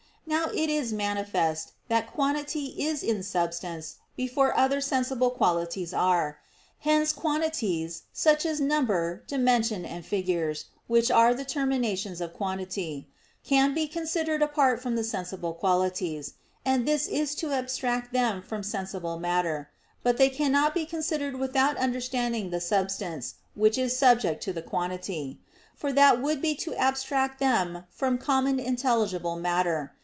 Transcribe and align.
Now 0.27 0.45
it 0.53 0.69
is 0.69 0.93
manifest 0.93 1.73
that 1.89 2.13
quantity 2.13 2.67
is 2.81 3.03
in 3.03 3.21
substance 3.21 3.97
before 4.15 4.55
other 4.57 4.79
sensible 4.79 5.29
qualities 5.31 5.93
are. 5.93 6.39
Hence 6.79 7.11
quantities, 7.11 8.03
such 8.13 8.45
as 8.45 8.61
number, 8.61 9.23
dimension, 9.27 9.83
and 9.83 10.05
figures, 10.05 10.65
which 10.87 11.11
are 11.11 11.33
the 11.33 11.43
terminations 11.43 12.21
of 12.21 12.31
quantity, 12.31 13.09
can 13.43 13.73
be 13.73 13.89
considered 13.89 14.41
apart 14.41 14.81
from 14.81 15.01
sensible 15.03 15.53
qualities; 15.53 16.35
and 16.63 16.87
this 16.87 17.07
is 17.09 17.35
to 17.35 17.51
abstract 17.51 18.13
them 18.13 18.41
from 18.41 18.63
sensible 18.63 19.19
matter; 19.19 19.69
but 20.01 20.15
they 20.15 20.29
cannot 20.29 20.73
be 20.73 20.85
considered 20.85 21.35
without 21.37 21.75
understanding 21.75 22.51
the 22.51 22.61
substance 22.61 23.33
which 23.53 23.77
is 23.77 23.97
subject 23.97 24.41
to 24.43 24.53
the 24.53 24.61
quantity; 24.61 25.41
for 25.75 25.91
that 25.91 26.21
would 26.21 26.41
be 26.41 26.55
to 26.55 26.73
abstract 26.75 27.39
them 27.39 27.83
from 27.89 28.17
common 28.17 28.61
intelligible 28.61 29.35
matter. 29.35 29.91